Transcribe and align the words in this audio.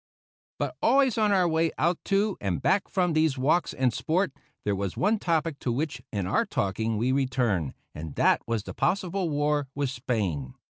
But 0.57 0.75
always 0.81 1.19
on 1.19 1.31
our 1.31 1.47
way 1.47 1.71
out 1.77 1.99
to 2.05 2.35
and 2.41 2.59
back 2.59 2.87
from 2.87 3.13
these 3.13 3.37
walks 3.37 3.71
and 3.71 3.93
sport, 3.93 4.31
there 4.65 4.75
was 4.75 4.97
one 4.97 5.19
topic 5.19 5.59
to 5.59 5.71
which, 5.71 6.01
in 6.11 6.25
our 6.25 6.43
talking, 6.43 6.97
we 6.97 7.11
returned, 7.11 7.75
and 7.93 8.15
that 8.15 8.41
was 8.47 8.63
the 8.63 8.73
possible 8.73 9.29
war 9.29 9.67
with 9.75 9.91
Spain. 9.91 10.55